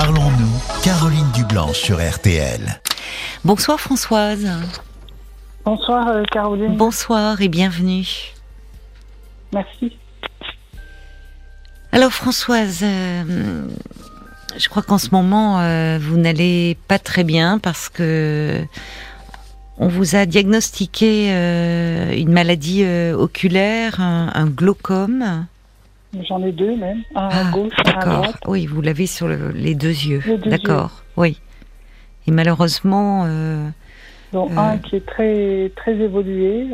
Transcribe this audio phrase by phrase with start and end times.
[0.00, 2.80] Parlons-nous, Caroline Dublanche sur RTL.
[3.44, 4.48] Bonsoir Françoise.
[5.64, 6.76] Bonsoir euh, Caroline.
[6.76, 8.06] Bonsoir et bienvenue.
[9.52, 9.96] Merci.
[11.90, 13.66] Alors Françoise, euh,
[14.56, 18.64] je crois qu'en ce moment euh, vous n'allez pas très bien parce que
[19.78, 21.32] on vous a diagnostiqué
[22.16, 25.46] une maladie oculaire, un, glaucome.
[26.26, 28.40] J'en ai deux même, un à ah, gauche, un à droite.
[28.46, 30.22] Oui, vous l'avez sur les deux yeux.
[30.46, 31.02] D'accord.
[31.16, 31.38] Oui.
[32.26, 33.24] Et malheureusement.
[33.26, 33.68] Euh,
[34.32, 36.66] Donc un qui est très très évolué,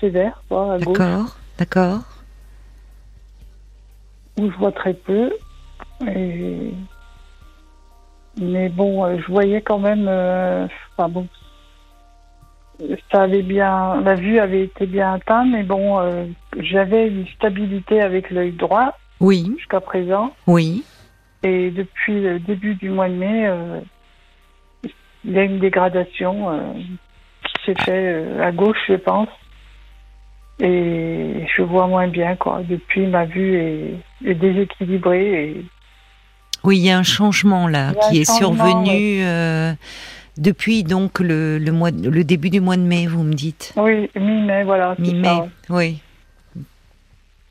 [0.00, 0.98] sévère, quoi, à gauche.
[0.98, 1.36] D'accord.
[1.58, 2.00] D'accord
[4.38, 5.32] où je vois très peu.
[6.06, 6.72] Et...
[8.40, 10.06] Mais bon, euh, je voyais quand même.
[10.08, 10.66] Euh,
[10.96, 11.28] enfin bon,
[13.10, 16.26] ça avait bien, la vue avait été bien atteinte, mais bon, euh,
[16.58, 18.96] j'avais une stabilité avec l'œil droit.
[19.20, 19.52] Oui.
[19.58, 20.34] Jusqu'à présent.
[20.46, 20.84] Oui.
[21.42, 23.50] Et depuis le début du mois de mai,
[25.24, 26.74] il y a une dégradation
[27.44, 29.28] qui s'est faite à gauche, je pense
[30.60, 32.62] et je vois moins bien quoi.
[32.68, 33.56] Depuis ma vue
[34.24, 35.44] est, déséquilibrée.
[35.44, 35.64] Et...
[36.62, 39.72] Oui, il y a un changement là qui est survenu euh,
[40.36, 43.72] depuis donc le, le, mois, le début du mois de mai, vous me dites.
[43.76, 44.94] Oui, mi-mai, voilà.
[44.98, 46.00] Mi-mai, oui.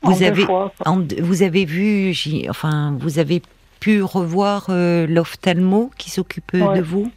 [0.02, 0.44] Vous avez,
[1.20, 2.12] vous avez vu,
[2.50, 3.40] enfin, vous avez
[3.80, 7.10] pu revoir euh, l'ophtalmo qui s'occupe de vous,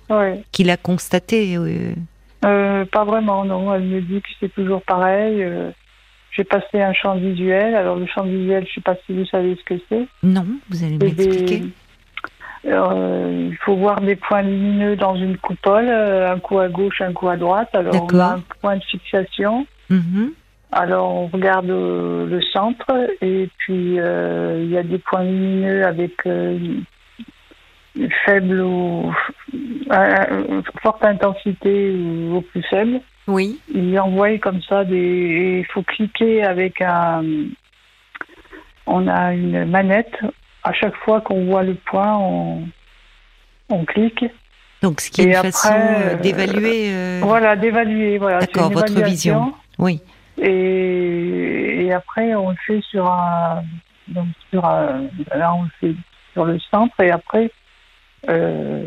[0.52, 1.58] qui l'a constaté.
[2.46, 3.74] Euh, pas vraiment, non.
[3.74, 5.44] Elle me dit que c'est toujours pareil.
[5.44, 5.72] Euh,
[6.32, 7.76] j'ai passé un champ visuel.
[7.76, 10.08] Alors, le champ visuel, je ne sais pas si vous savez ce que c'est.
[10.24, 11.64] Non, vous allez m'expliquer.
[12.68, 17.14] Euh, il faut voir des points lumineux dans une coupole, un coup à gauche, un
[17.14, 17.70] coup à droite.
[17.74, 19.66] Alors, on a un point de fixation.
[19.90, 20.34] Mhm.
[20.72, 26.28] Alors, on regarde le centre et puis il y a des points lumineux avec
[28.26, 29.14] faible ou
[30.82, 33.02] forte intensité ou au plus faible.
[33.28, 33.60] Oui.
[33.74, 35.60] Il envoie comme ça des.
[35.60, 37.24] Il faut cliquer avec un.
[38.86, 40.18] On a une manette.
[40.68, 42.68] À chaque fois qu'on voit le point, on,
[43.70, 44.26] on clique.
[44.82, 46.90] Donc, ce qui est une façon euh, d'évaluer.
[46.92, 48.18] Euh, voilà, d'évaluer.
[48.18, 49.54] Voilà, D'accord, votre vision.
[49.80, 50.02] Oui.
[50.42, 53.64] Et, et, après, on le fait sur un.
[54.10, 55.96] Donc, sur un, là, on le fait
[56.34, 57.50] sur le centre et après,
[58.30, 58.84] euh,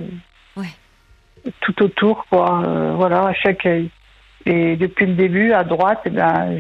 [1.61, 2.63] tout autour, quoi.
[2.63, 3.91] Euh, voilà, à chaque œil.
[4.45, 6.59] Et depuis le début, à droite, eh ben,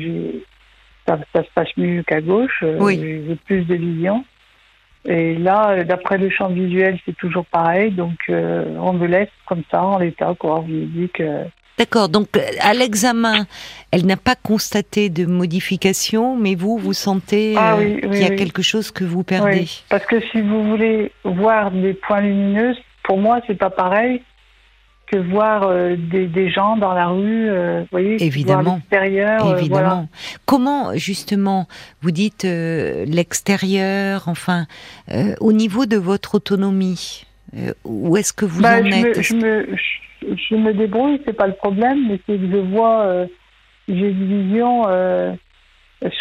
[1.06, 2.60] ça, ça, se passe mieux qu'à gauche.
[2.62, 4.25] Euh, j'ai plus de vision.
[5.06, 7.91] Et là, d'après le champ visuel, c'est toujours pareil.
[7.91, 10.61] Donc, on me laisse comme ça, en l'état, quoi.
[10.61, 11.47] On me dit que
[11.81, 12.28] D'accord, donc
[12.61, 13.47] à l'examen,
[13.91, 18.37] elle n'a pas constaté de modification, mais vous, vous sentez ah euh, qu'il y a
[18.37, 19.66] quelque chose que vous perdez.
[19.89, 24.21] parce que si vous voulez voir des points lumineux, pour moi, c'est pas pareil
[25.10, 29.59] que voir euh, des, gens dans la rue, euh, vous voyez, évidemment, l'extérieur.
[29.59, 30.09] Évidemment.
[30.47, 31.66] Comment justement
[32.03, 34.66] vous dites l'extérieur, enfin,
[35.41, 37.26] au niveau de votre autonomie,
[37.84, 39.21] où est-ce que vous bah, en êtes
[40.22, 43.27] je me débrouille, c'est pas le problème, mais c'est que je vois, euh,
[43.88, 45.32] j'ai une vision, euh,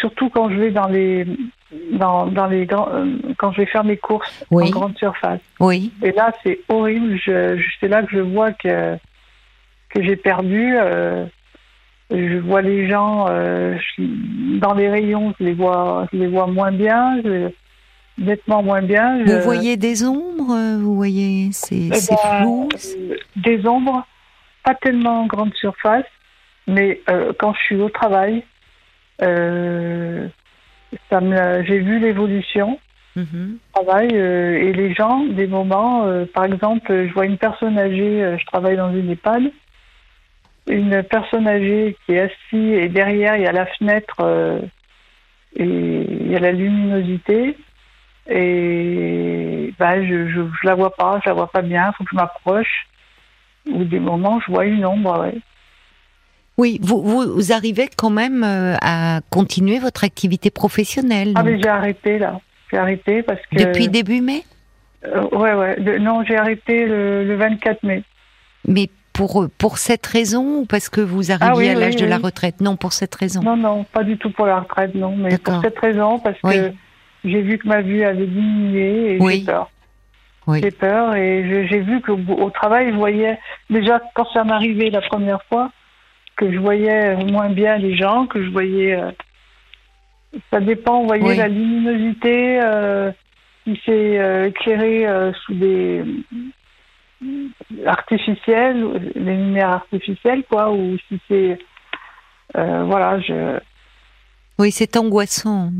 [0.00, 1.26] surtout quand je vais dans les,
[1.92, 5.40] dans, dans les grands, euh, quand je vais faire mes courses en grande surface.
[5.58, 5.92] Oui.
[6.02, 7.18] Et là, c'est horrible.
[7.24, 8.96] Je, c'est là que je vois que
[9.90, 10.76] que j'ai perdu.
[12.10, 17.20] je vois les gens dans les rayons, je les vois, je les vois moins bien.
[17.24, 17.50] Je,
[18.20, 19.24] nettement moins bien.
[19.24, 24.06] Vous voyez des ombres Vous voyez, c'est eh ben, flou euh, Des ombres,
[24.64, 26.06] pas tellement en grande surface,
[26.66, 28.44] mais euh, quand je suis au travail,
[29.22, 30.28] euh,
[30.92, 32.78] j'ai vu l'évolution.
[33.16, 38.46] Mm travail et les gens, des moments, par exemple, je vois une personne âgée, je
[38.46, 39.50] travaille dans une EHPAD,
[40.68, 44.20] une personne âgée qui est assise et derrière il y a la fenêtre
[45.56, 47.56] et il y a la luminosité
[48.30, 52.16] et bah, je, je, la vois pas, je la vois pas bien, faut que je
[52.16, 52.86] m'approche.
[53.70, 55.38] Ou des moments, je vois une ombre, ouais.
[56.60, 61.32] Oui, vous, vous, arrivez quand même euh, à continuer votre activité professionnelle.
[61.34, 62.38] Ah, mais j'ai arrêté là.
[62.70, 63.64] J'ai arrêté parce que.
[63.64, 64.44] Depuis début mai?
[65.06, 65.98] Euh, Ouais, ouais.
[65.98, 68.02] non, j'ai arrêté le, le, 24 mai.
[68.68, 72.18] Mais pour, pour cette raison ou parce que vous arriviez ah à l'âge de la
[72.18, 72.60] retraite?
[72.60, 73.40] Non, pour cette raison.
[73.42, 75.16] Non, non, pas du tout pour la retraite, non.
[75.16, 76.72] Mais pour cette raison, parce que
[77.24, 79.70] j'ai vu que ma vue avait diminué et j'ai peur.
[80.52, 83.38] J'ai peur et j'ai vu qu'au travail, je voyais
[83.70, 85.70] déjà quand ça m'arrivait la première fois
[86.40, 88.94] que je voyais moins bien les gens, que je voyais.
[88.94, 89.10] Euh,
[90.50, 92.60] ça dépend, vous voyez, la luminosité.
[92.62, 93.12] Euh,
[93.64, 96.02] si c'est euh, éclairé euh, sous des
[97.84, 101.58] artificiels, les lumières artificielles, quoi, ou si c'est
[102.54, 103.60] voilà, je.
[104.58, 105.70] Oui, c'est angoissant.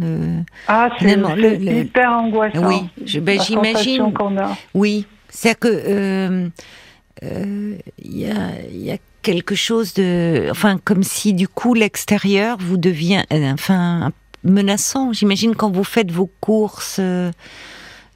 [0.68, 2.66] Ah, c'est hyper angoissant.
[2.66, 4.12] Oui, ben, j'imagine.
[4.74, 6.50] Oui, c'est que
[7.22, 12.76] il y a, y, a, quelque chose de, enfin, comme si du coup l'extérieur vous
[12.76, 14.12] devient, enfin,
[14.44, 15.12] menaçant.
[15.12, 17.30] J'imagine quand vous faites vos courses, euh,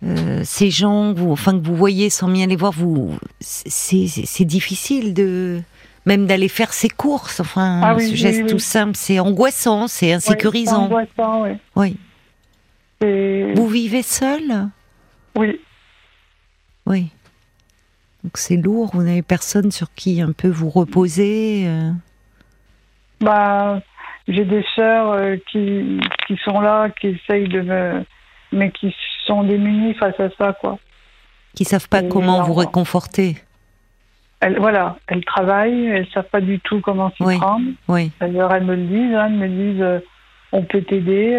[0.05, 5.15] euh, ces gens, vous, enfin que vous voyez sans bien les voir, vous, c'est difficile
[5.15, 5.61] de
[6.07, 7.41] même d'aller faire ses courses.
[7.41, 10.89] Enfin, ah ce geste tout simple, c'est angoissant, c'est insécurisant.
[10.89, 11.45] Oui, angoissant,
[11.77, 11.97] oui.
[13.55, 14.69] Vous vivez seul?
[15.37, 15.61] Oui.
[16.87, 17.09] Oui.
[18.25, 18.91] Donc c'est lourd.
[18.95, 21.67] Vous n'avez personne sur qui un peu vous reposer.
[21.69, 21.91] Euh?
[23.21, 23.81] Bah
[24.27, 28.05] j'ai des sœurs euh, qui, qui sont là, qui essayent de me.
[28.53, 28.95] mais qui
[29.27, 30.79] sont démunies face à ça, quoi.
[31.55, 33.37] Qui savent pas comment vous réconforter.
[34.41, 37.67] Elles, voilà, elles travaillent, elles savent pas du tout comment s'y prendre.
[37.89, 38.11] Oui.
[38.21, 40.01] Alors elles me le disent, hein, elles me disent euh,
[40.53, 41.31] on peut t'aider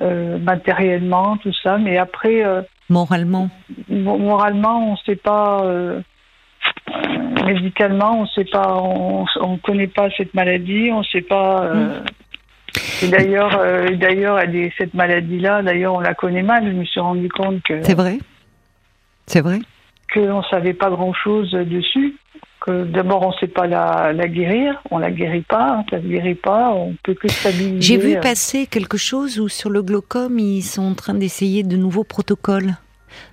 [0.00, 2.44] euh, matériellement, tout ça, mais après.
[2.88, 3.50] moralement.
[3.88, 5.62] Moralement, on sait pas
[7.48, 11.64] médicalement, on sait pas, on, on connaît pas cette maladie, on sait pas.
[11.64, 12.00] Euh,
[13.02, 13.10] mm.
[13.10, 14.40] d'ailleurs, euh, d'ailleurs,
[14.76, 16.64] cette maladie-là, d'ailleurs, on la connaît mal.
[16.66, 17.82] Je me suis rendu compte que.
[17.82, 18.18] C'est vrai.
[19.26, 19.58] C'est vrai.
[20.12, 22.16] Qu'on savait pas grand-chose dessus.
[22.60, 26.34] Que d'abord, on sait pas la, la, guérir, on la guérit pas, ça ne guérit
[26.34, 27.80] pas, on peut que stabiliser.
[27.80, 28.20] J'ai vu euh.
[28.20, 32.74] passer quelque chose où sur le glaucome, ils sont en train d'essayer de nouveaux protocoles.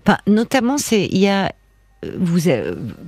[0.05, 1.51] Enfin, notamment, c'est il y a
[2.17, 2.39] vous,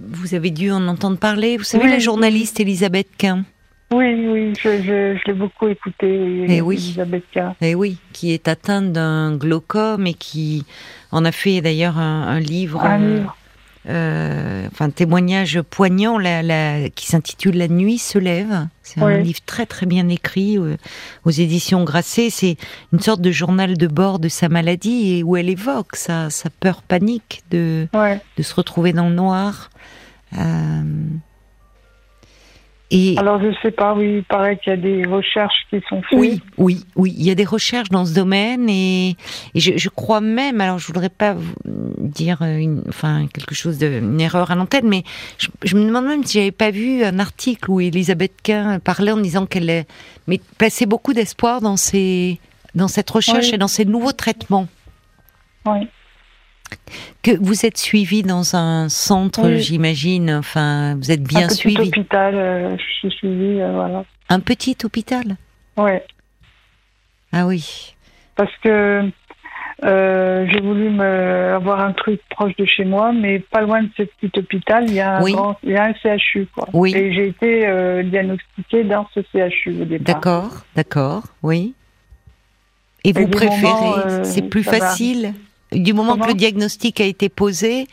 [0.10, 1.58] vous avez dû en entendre parler.
[1.58, 3.44] Vous savez, la journaliste Elisabeth Quint
[3.92, 6.76] Oui, oui, je, l'ai beaucoup écoutée, et eh oui.
[6.76, 7.56] Elisabeth Quint.
[7.62, 10.66] Et eh oui, qui est atteinte d'un glaucome et qui
[11.12, 12.84] en a fait d'ailleurs un, livre.
[12.84, 13.37] Un livre.
[13.90, 18.68] Euh, enfin témoignage poignant la, qui s'intitule La nuit se lève.
[18.84, 20.76] C'est un livre très très bien écrit euh,
[21.24, 22.30] aux éditions Grasset.
[22.30, 22.58] C'est
[22.92, 26.50] une sorte de journal de bord de sa maladie et où elle évoque sa, sa
[26.50, 29.70] peur panique de, de se retrouver dans le noir.
[30.38, 30.84] Euh,
[33.18, 36.18] alors je sais pas, oui, il paraît qu'il y a des recherches qui sont faites.
[36.18, 39.18] Oui, oui, oui, il y a des recherches dans ce domaine et,
[39.56, 41.36] je, crois même, alors je voudrais pas
[41.66, 45.04] dire une, enfin quelque chose de une erreur à l'antenne, mais
[45.38, 49.18] je, me demande même si j'avais pas vu un article où Elisabeth Quint parlait en
[49.18, 49.86] disant qu'elle
[50.28, 52.40] mais plaçait beaucoup d'espoir dans ces
[52.74, 54.68] dans cette recherche et dans ces nouveaux traitements.
[55.66, 55.88] Oui
[57.24, 60.32] que vous êtes suivi dans un centre, j'imagine.
[60.32, 61.78] Enfin, vous êtes bien suivi.
[61.78, 64.06] Un petit hôpital, euh, je suis suivi, euh, voilà.
[64.30, 65.36] Un petit hôpital.
[65.76, 66.04] Ouais.
[67.32, 67.96] Ah oui.
[68.36, 69.10] Parce que
[69.84, 73.90] euh, j'ai voulu me, avoir un truc proche de chez moi, mais pas loin de
[73.98, 76.48] ce petit hôpital, il y a un, il y a un CHU.
[76.54, 76.68] Quoi.
[76.74, 76.96] Oui.
[76.96, 80.16] Et j'ai été diagnostiquée dans ce CHU au départ.
[80.16, 81.74] D'accord, d'accord, oui.
[83.04, 85.34] Et vous préférez, c'est plus facile
[85.72, 87.88] du moment que le diagnostic a été posé,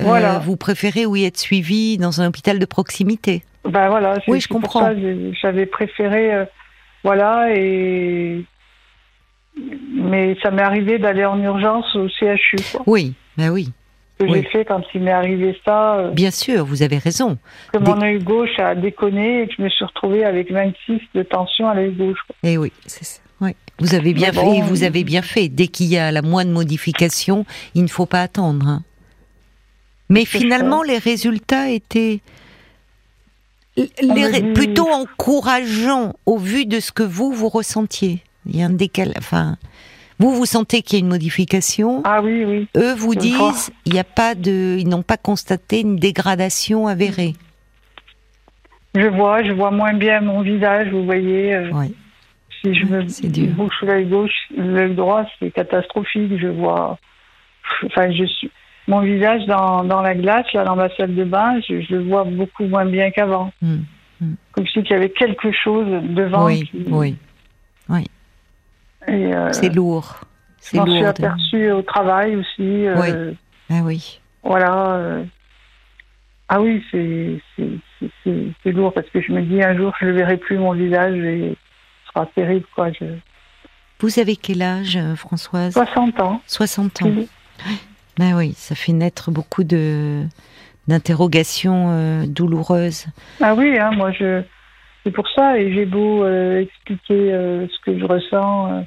[0.00, 3.42] euh, vous préférez oui être suivi dans un hôpital de proximité.
[3.64, 4.92] Ben voilà, oui, je comprends.
[5.40, 6.44] J'avais préféré, euh,
[7.02, 8.44] voilà, et
[9.92, 12.58] mais ça m'est arrivé d'aller en urgence au CHU.
[12.86, 13.70] Oui, ben oui.
[14.18, 15.96] Ce que j'ai fait quand il m'est arrivé ça.
[15.96, 17.36] Euh, Bien sûr, vous avez raison.
[17.72, 21.22] Que mon œil gauche a déconné et que je me suis retrouvée avec 26 de
[21.22, 22.18] tension à l'œil gauche.
[22.42, 23.20] Et eh oui, c'est ça.
[23.78, 25.48] Vous avez bien fait, vous avez bien fait.
[25.48, 28.66] Dès qu'il y a la moindre modification, il ne faut pas attendre.
[28.66, 28.82] Hein.
[30.08, 32.20] Mais finalement, les résultats étaient
[34.54, 38.22] plutôt encourageants au vu de ce que vous vous ressentiez.
[38.46, 39.56] Il y a un décal, enfin,
[40.18, 42.00] vous vous sentez qu'il y a une modification.
[42.04, 42.68] Ah oui, oui.
[42.76, 47.34] Eux vous disent, il n'y a pas de, ils n'ont pas constaté une dégradation avérée.
[48.94, 51.54] Je vois, je vois moins bien mon visage, vous voyez.
[51.54, 51.70] Euh.
[51.74, 51.94] Oui.
[52.66, 56.36] Si je me bouche l'œil gauche, l'œil droit, c'est catastrophique.
[56.38, 56.98] Je vois.
[57.84, 58.50] Enfin, je suis.
[58.88, 62.24] Mon visage dans, dans la glace, là, dans ma salle de bain, je, le vois
[62.24, 63.52] beaucoup moins bien qu'avant.
[63.60, 63.78] Hmm,
[64.20, 64.34] hmm.
[64.52, 66.46] Comme si il y avait quelque chose devant.
[66.46, 67.16] Oui, oui,
[67.88, 68.06] oui.
[69.08, 70.20] Euh, c'est lourd.
[70.72, 72.86] Je m'en suis aperçue au travail aussi.
[72.86, 73.36] Euh, oui.
[73.70, 74.20] Ah oui.
[74.42, 74.94] Voilà.
[74.94, 75.24] Euh.
[76.48, 80.58] ah oui, c'est lourd parce que je me dis un jour je ne verrai plus
[80.58, 81.56] mon visage et
[82.24, 82.90] terrible, quoi.
[82.92, 83.04] Je...
[84.00, 85.72] Vous avez quel âge, euh, Françoise?
[85.74, 86.40] 60 ans.
[86.46, 87.06] 60 ans.
[87.06, 87.28] Oui.
[88.18, 90.22] Ben oui, ça fait naître beaucoup de
[90.88, 93.06] d'interrogations euh, douloureuses.
[93.40, 94.42] Ah oui, hein, moi je
[95.04, 98.84] c'est pour ça et j'ai beau euh, expliquer ce que je ressens,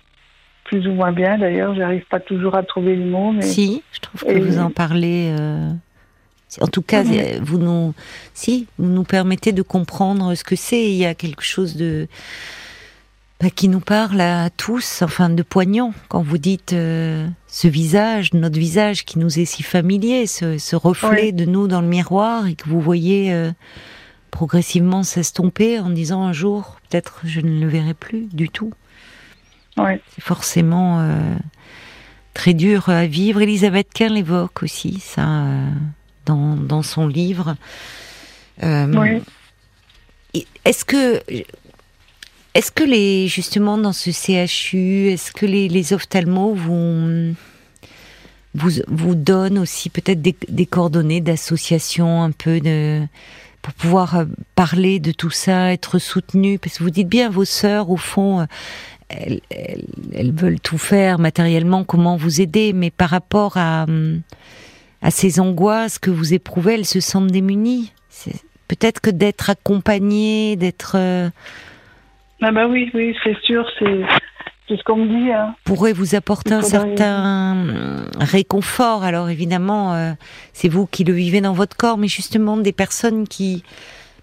[0.64, 1.38] plus ou moins bien.
[1.38, 3.32] D'ailleurs, j'arrive pas toujours à trouver le mot.
[3.32, 3.42] Mais...
[3.42, 5.34] Si, je trouve que vous en parlez.
[6.62, 7.04] En tout cas,
[7.42, 7.94] vous nous,
[8.34, 10.90] si, vous nous permettez de comprendre ce que c'est.
[10.90, 12.08] Il y a quelque chose de
[13.41, 18.34] bah, qui nous parle à tous, enfin de poignant, quand vous dites euh, ce visage,
[18.34, 22.55] notre visage qui nous est si familier, ce, reflet de nous dans le miroir, et
[22.55, 23.51] que vous voyez euh,
[24.29, 28.74] progressivement s'estomper en disant un jour, peut-être je ne le verrai plus du tout.
[29.77, 31.38] C'est forcément euh,
[32.34, 33.41] très dur à vivre.
[33.41, 35.46] Elisabeth Kerr l'évoque aussi, ça,
[36.25, 37.55] dans, dans, son livre.
[38.62, 39.22] oui.
[40.65, 41.24] Est-ce que
[42.53, 47.36] est-ce que les justement dans ce CHU, est-ce que les, les ophtalmos vous,
[48.88, 52.60] vous, donnent aussi peut-être des, coordonnées d'associations un peu
[53.62, 54.25] pour pouvoir euh,
[54.56, 58.41] parler de tout ça, être soutenu Parce que vous dites bien, vos sœurs, au fond,
[58.41, 58.46] euh,
[59.10, 59.41] elles,
[60.13, 64.22] elles, veulent tout faire matériellement, comment vous aider, mais par rapport à, hum,
[65.01, 67.91] à ces angoisses que vous éprouvez, elles se sentent démunies.
[68.68, 71.29] Peut-être que d'être accompagnées, d'être euh,
[72.41, 75.31] ah bah oui, oui, c'est sûr, c'est ce qu'on me dit.
[75.31, 75.55] Hein.
[75.65, 79.03] Pourrait vous apporter un certain réconfort.
[79.03, 80.12] Alors évidemment, euh,
[80.53, 83.63] c'est vous qui le vivez dans votre corps, mais justement des personnes qui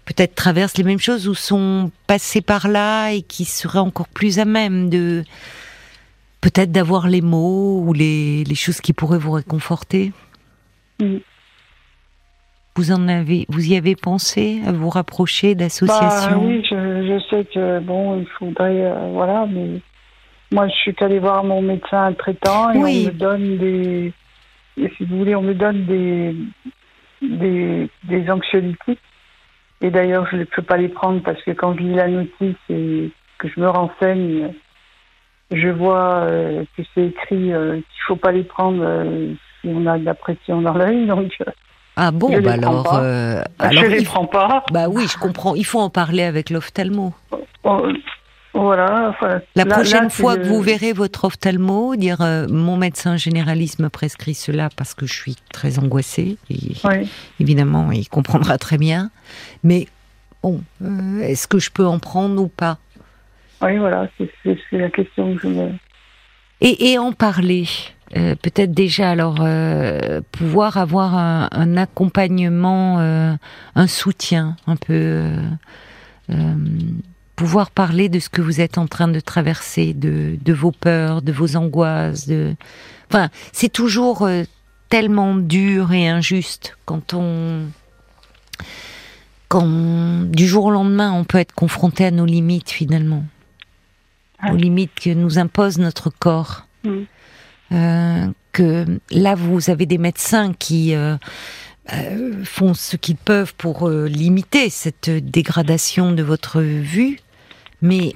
[0.05, 4.39] peut-être traversent les mêmes choses ou sont passées par là et qui seraient encore plus
[4.39, 5.23] à même de
[6.39, 10.13] peut-être d'avoir les mots ou les, les, choses qui pourraient vous réconforter.
[10.99, 11.17] Mm.
[12.77, 16.29] Vous en avez, vous y avez pensé à vous rapprocher d'associations?
[16.29, 19.81] Bah, Oui, je, sais que bon, il faudrait, euh, voilà, mais
[20.51, 24.13] moi je suis allée voir mon médecin traitant et on me donne des,
[24.77, 26.35] si vous voulez, on me donne des
[27.23, 28.99] des, des anxiolytiques.
[29.81, 32.57] Et d'ailleurs, je ne peux pas les prendre parce que quand je lis la notice
[32.69, 34.53] et que je me renseigne,
[35.49, 38.85] je vois euh, que c'est écrit euh, qu'il ne faut pas les prendre
[39.61, 41.07] si on a de la pression dans l'œil.
[41.07, 41.35] Donc,
[41.99, 43.83] ah bon, bah alors, euh, alors.
[43.83, 44.63] Je les prends pas.
[44.71, 45.55] Bah oui, je comprends.
[45.55, 47.11] Il faut en parler avec l'ophtalmo.
[47.63, 47.87] Oh,
[48.53, 49.15] voilà.
[49.55, 54.35] la prochaine fois que vous verrez votre ophtalmo, dire euh, mon médecin généraliste me prescrit
[54.35, 56.37] cela parce que je suis très angoissée.
[57.39, 59.09] Évidemment, il comprendra très bien.
[59.63, 59.87] Mais
[60.43, 62.77] bon, euh, est-ce que je peux en prendre ou pas?
[63.63, 65.71] Oui, voilà, c'est la question que je me.
[66.61, 67.65] Et, et en parler?
[68.15, 73.35] Euh, peut-être déjà alors euh, pouvoir avoir un, accompagnement, euh,
[73.75, 75.25] un soutien un peu,
[77.35, 81.21] pouvoir parler de ce que vous êtes en train de traverser, de, de vos peurs,
[81.21, 82.55] de vos angoisses, de,
[83.11, 84.27] enfin c'est toujours
[84.89, 87.63] tellement dur et injuste quand on
[89.49, 93.25] quand du jour au lendemain on peut être confronté à nos limites finalement,
[94.49, 96.67] aux limites que nous impose notre corps.
[96.83, 97.03] Mm.
[97.71, 101.15] Euh, que là vous avez des médecins qui euh,
[101.93, 107.19] euh, font ce qu'ils peuvent pour limiter cette dégradation de votre vue,
[107.81, 108.13] mais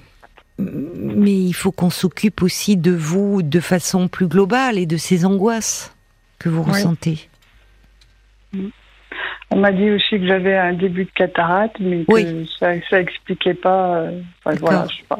[0.57, 5.25] mais il faut qu'on s'occupe aussi de vous de façon plus globale et de ces
[5.25, 5.95] angoisses
[6.37, 7.27] que vous ressentez.
[9.49, 13.55] On m'a dit aussi que j'avais un début de cataracte, mais que ça, ça expliquait
[13.55, 14.05] pas.
[14.45, 15.19] voilà, je sais pas.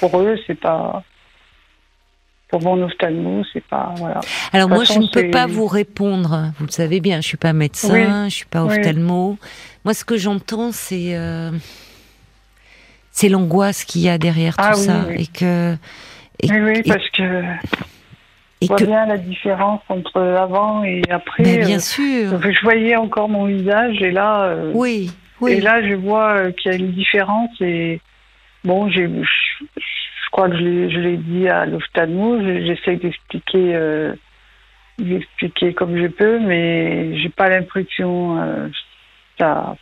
[0.00, 1.02] Pour eux, c'est pas
[2.50, 4.20] pour mon ophtalmo, c'est pas voilà.
[4.52, 6.50] Alors moi, je ne peux pas vous répondre.
[6.58, 9.38] Vous le savez bien, je suis pas médecin, je suis pas ophtalmo.
[9.84, 11.50] Moi, ce que j'entends, c'est euh,
[13.12, 15.76] c'est l'angoisse qu'il y a derrière ah tout ça et que.
[16.42, 17.44] oui, parce que.
[18.62, 21.44] Et je vois bien la différence entre avant et après.
[21.44, 22.42] Mais bien euh, sûr.
[22.42, 24.42] Je voyais encore mon visage et là.
[24.42, 25.52] Euh, oui, oui.
[25.52, 28.00] Et là, je vois qu'il y a une différence et
[28.64, 29.08] bon, j'ai
[30.40, 32.40] crois que je l'ai dit à l'ophtalmo.
[32.40, 34.14] J'essaie d'expliquer euh,
[34.98, 38.40] d'expliquer comme je peux, mais j'ai pas l'impression.
[38.40, 38.68] Euh,
[39.38, 39.76] ça,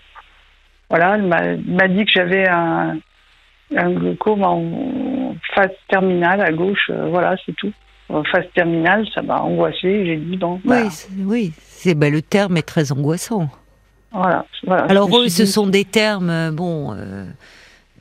[0.90, 2.98] voilà, il m'a dit que j'avais un,
[3.76, 6.90] un glaucome en phase terminale à gauche.
[6.90, 7.72] Euh, voilà, c'est tout.
[8.08, 10.06] En phase terminale, ça m'a angoissé.
[10.06, 10.60] J'ai dit bon.
[10.64, 10.88] Oui, bah.
[11.24, 13.48] oui, c'est bah, le terme est très angoissant.
[14.10, 14.44] Voilà.
[14.64, 16.96] voilà Alors eux, ce sont des termes, bon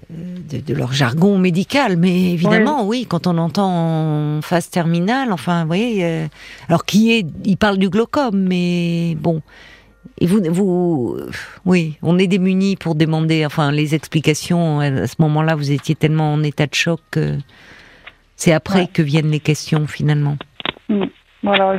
[0.10, 3.06] de, leur jargon médical, mais évidemment, oui.
[3.10, 6.28] quand on entend en phase terminale, enfin, vous voyez, euh,
[6.70, 9.42] alors qui est, il parle du glaucome, mais bon,
[10.20, 11.18] et vous, vous,
[11.66, 14.80] oui, on est démunis pour demander, enfin, les explications.
[14.80, 17.38] À ce moment-là, vous étiez tellement en état de choc que
[18.36, 20.38] c'est après que viennent les questions finalement.
[20.90, 21.06] Mm.
[21.44, 21.78] Voilà,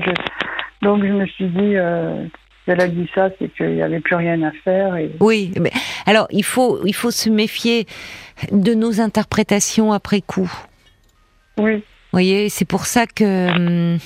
[0.82, 2.24] donc je me suis dit, euh,
[2.68, 4.96] elle a dit ça, c'est qu'il n'y avait plus rien à faire.
[4.96, 5.10] Et...
[5.20, 5.72] Oui, mais
[6.06, 7.86] alors il faut, il faut se méfier
[8.52, 10.50] de nos interprétations après coup.
[11.58, 11.82] Oui.
[12.12, 13.48] voyez, c'est pour ça que.
[13.50, 13.98] Hum,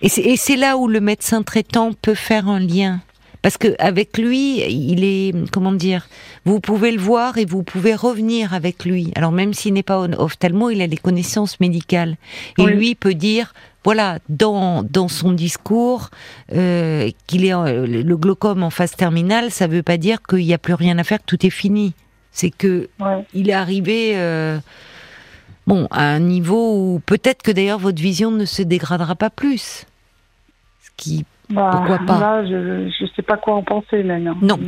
[0.00, 3.00] et c'est là où le médecin traitant peut faire un lien.
[3.42, 6.08] Parce que avec lui, il est, comment dire,
[6.44, 9.12] vous pouvez le voir et vous pouvez revenir avec lui.
[9.16, 12.16] Alors même s'il n'est pas ophtalmo, il a des connaissances médicales.
[12.58, 13.52] Et lui peut dire,
[13.84, 16.10] voilà, dans, dans son discours,
[16.54, 20.54] euh, qu'il est le glaucome en phase terminale, ça ne veut pas dire qu'il n'y
[20.54, 21.94] a plus rien à faire, que tout est fini.
[22.30, 22.88] C'est que
[23.34, 24.58] il est arrivé, euh,
[25.66, 29.86] bon, à un niveau où peut-être que d'ailleurs votre vision ne se dégradera pas plus.
[30.82, 34.36] Ce qui, bah, pourquoi pas Là, je ne sais pas quoi en penser maintenant.
[34.40, 34.58] Non.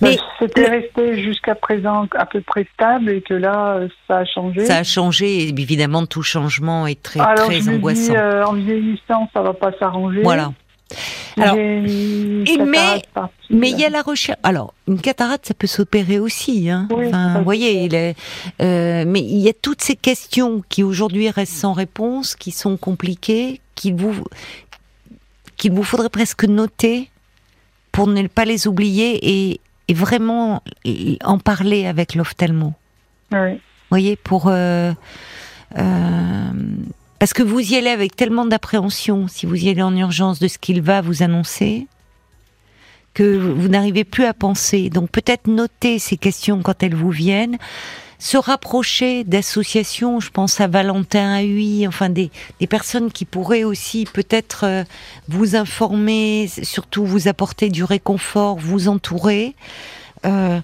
[0.00, 4.64] Mais c'était resté jusqu'à présent à peu près stable et que là, ça a changé.
[4.64, 8.12] Ça a changé et évidemment tout changement est très très je angoissant.
[8.12, 10.22] Dis, euh, en vieillissant, ça va pas s'arranger.
[10.22, 10.52] Voilà.
[11.36, 13.02] Alors, mais
[13.50, 14.38] mais il y a la recherche.
[14.42, 16.70] Alors, une cataracte, ça peut s'opérer aussi.
[16.70, 16.88] Hein.
[16.90, 18.16] enfin, vous voyez, il est,
[18.62, 22.76] euh, mais il y a toutes ces questions qui aujourd'hui restent sans réponse, qui sont
[22.76, 24.24] compliquées, qu'il vous
[25.56, 27.10] qu'il vous faudrait presque noter
[27.92, 29.60] pour ne pas les oublier et,
[29.94, 30.62] vraiment
[31.24, 32.74] en parler avec l'ophtalmo.
[33.32, 33.54] Oui.
[33.54, 34.92] Vous voyez, pour euh,
[35.78, 36.50] euh,
[37.18, 40.48] parce que vous y allez avec tellement d'appréhension, si vous y allez en urgence, de
[40.48, 41.86] ce qu'il va vous annoncer,
[43.14, 44.90] que vous n'arrivez plus à penser.
[44.90, 47.58] Donc peut-être noter ces questions quand elles vous viennent,
[48.18, 54.06] se rapprocher d'associations, je pense à Valentin Huy, enfin des, des personnes qui pourraient aussi
[54.12, 54.84] peut-être euh,
[55.28, 59.54] vous informer, surtout vous apporter du réconfort, vous entourer.
[60.26, 60.60] Euh,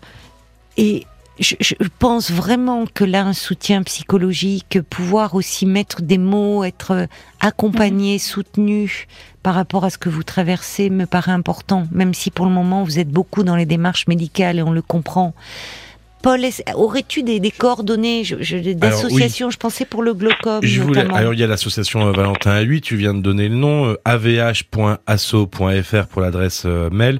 [0.76, 1.06] et
[1.38, 7.08] je, je, pense vraiment que là, un soutien psychologique, pouvoir aussi mettre des mots, être
[7.40, 9.06] accompagné, soutenu
[9.44, 12.82] par rapport à ce que vous traversez me paraît important, même si pour le moment
[12.82, 15.34] vous êtes beaucoup dans les démarches médicales et on le comprend.
[16.24, 16.40] Paul,
[16.74, 20.60] aurais-tu des, coordonnées d'associations je, pensais pour le glaucome.
[20.62, 23.50] Je voulais, alors il y a l'association euh, Valentin à 8, tu viens de donner
[23.50, 27.18] le nom, euh, avh.asso.fr pour l'adresse euh, mail,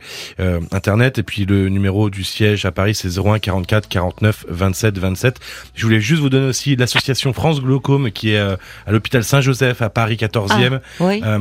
[0.73, 5.36] internet, et puis le numéro du siège à Paris c'est 01 44 49 27 27.
[5.75, 8.56] Je voulais juste vous donner aussi l'association France Glaucome qui est à
[8.88, 11.38] l'hôpital Saint-Joseph à Paris 14e, ah,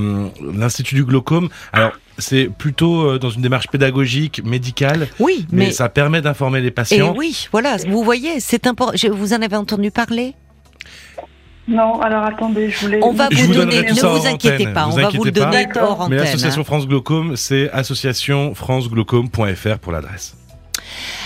[0.53, 1.47] l'Institut du glaucome.
[1.71, 5.07] Alors c'est plutôt euh, dans une démarche pédagogique, médicale.
[5.19, 7.13] Oui, mais, ça permet d'informer les patients.
[7.13, 8.93] Et oui, voilà, vous voyez, c'est important.
[9.11, 10.35] Vous en avez entendu parler?
[11.67, 12.99] Non, alors attendez, je voulais.
[13.01, 16.17] On va vous, donner, ne vous inquiétez pas, on va vous le donner hors antenne.
[16.17, 20.35] Mais l'association France Glaucome, c'est associationfranceglaucome.fr pour l'adresse.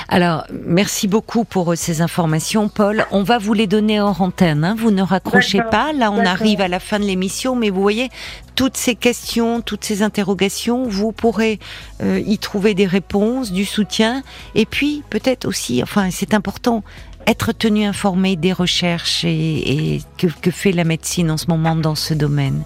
[0.10, 3.06] Alors, merci beaucoup pour euh, ces informations, Paul.
[3.12, 4.63] On va vous les donner hors antenne.
[4.63, 4.76] Hein.
[4.78, 5.91] Vous ne raccrochez pas.
[5.91, 8.10] Là, on arrive à la fin de l'émission, mais vous voyez,
[8.56, 11.60] toutes ces questions, toutes ces interrogations, vous pourrez
[12.02, 14.24] euh, y trouver des réponses, du soutien,
[14.56, 16.84] et puis peut-être aussi, enfin, c'est important,
[17.28, 21.96] être tenu informé des recherches et, que, que, fait la médecine en ce moment dans
[21.96, 22.63] ce domaine.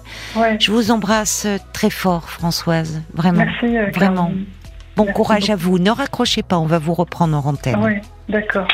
[0.60, 4.30] Je vous embrasse très fort, Françoise, vraiment, Merci, euh, vraiment.
[4.96, 5.78] Bon courage à vous.
[5.78, 7.76] Ne raccrochez pas, on va vous reprendre en antenne.
[7.82, 7.94] Oui,
[8.28, 8.68] d'accord.